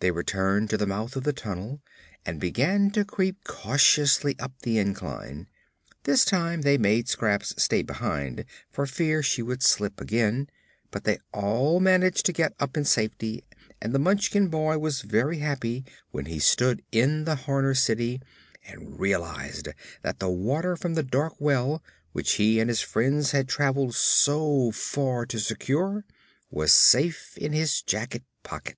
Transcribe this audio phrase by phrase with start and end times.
[0.00, 1.80] They returned to the mouth of the tunnel
[2.26, 5.46] and began to creep cautiously up the incline.
[6.02, 10.48] This time they made Scraps stay behind, for fear she would slip again;
[10.90, 13.44] but they all managed to get up in safety
[13.80, 18.20] and the Munchkin boy was very happy when he stood in the Horner city
[18.66, 19.68] and realized
[20.02, 24.72] that the water from the dark well, which he and his friends had traveled so
[24.72, 26.04] far to secure,
[26.50, 28.76] was safe in his jacket pocket.